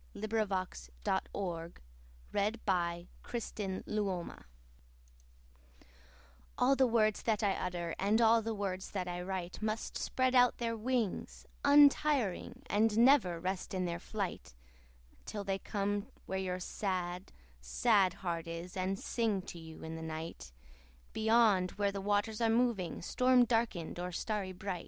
b. 0.15 0.19
1865 0.21 1.79
862. 2.33 2.33
Where 2.33 2.51
My 2.65 3.05
Books 3.21 3.51
go 3.55 4.35
ALL 6.57 6.75
the 6.75 6.87
words 6.87 7.21
that 7.21 7.43
I 7.43 7.51
utter, 7.53 7.93
And 7.99 8.19
all 8.19 8.41
the 8.41 8.55
words 8.55 8.89
that 8.89 9.07
I 9.07 9.21
write, 9.21 9.61
Must 9.61 9.95
spread 9.99 10.33
out 10.33 10.57
their 10.57 10.75
wings 10.75 11.45
untiring, 11.63 12.63
And 12.65 12.97
never 12.97 13.39
rest 13.39 13.75
in 13.75 13.85
their 13.85 13.99
flight, 13.99 14.55
Till 15.27 15.43
they 15.43 15.59
come 15.59 16.07
where 16.25 16.39
your 16.39 16.59
sad, 16.59 17.31
sad 17.59 18.15
heart 18.25 18.47
is, 18.47 18.73
5 18.73 18.83
And 18.83 18.99
sing 18.99 19.43
to 19.43 19.59
you 19.59 19.83
in 19.83 19.95
the 19.95 20.01
night, 20.01 20.51
Beyond 21.13 21.71
where 21.73 21.91
the 21.91 22.01
waters 22.01 22.41
are 22.41 22.49
moving, 22.49 23.03
Storm 23.03 23.45
darken'd 23.45 23.99
or 23.99 24.11
starry 24.11 24.51
brigh 24.51 24.79